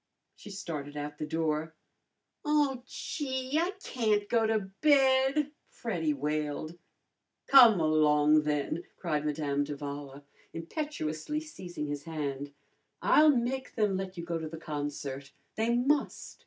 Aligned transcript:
She 0.35 0.49
started 0.49 0.97
out 0.97 1.19
the 1.19 1.27
door. 1.27 1.75
"Oh, 2.43 2.81
gee! 2.87 3.59
I 3.59 3.73
can't 3.83 4.27
go 4.27 4.47
to 4.47 4.59
bed!" 4.81 5.51
Freddy 5.69 6.11
wailed. 6.11 6.79
"Come 7.45 7.79
along, 7.79 8.41
then!" 8.41 8.83
cried 8.97 9.23
Madame 9.27 9.63
d'Avala, 9.63 10.23
impetuously 10.53 11.39
seizing 11.39 11.85
his 11.85 12.05
hand. 12.05 12.51
"I'll 13.03 13.29
make 13.37 13.75
them 13.75 13.95
let 13.95 14.17
you 14.17 14.25
go 14.25 14.39
to 14.39 14.49
the 14.49 14.57
concert. 14.57 15.33
They 15.55 15.75
must!" 15.75 16.39